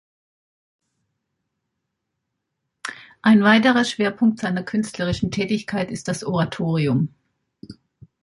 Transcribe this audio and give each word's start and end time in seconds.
Ein 3.21 3.43
weiterer 3.43 3.83
Schwerpunkt 3.85 4.39
seiner 4.39 4.63
künstlerischen 4.63 5.29
Tätigkeit 5.29 5.91
ist 5.91 6.07
das 6.07 6.23
Oratorium. 6.23 7.13